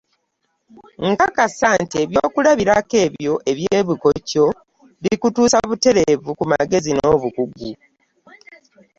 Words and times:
Nkakasa 1.07 1.69
nti 1.83 1.95
ebyokulabirako 2.03 2.95
ebyo 3.05 3.33
eby’ebikokyo 3.51 4.45
bikutuusa 5.03 5.57
butereevu 5.69 6.29
ku 6.37 6.43
magezi 6.51 6.91
n’obukugu. 6.93 7.69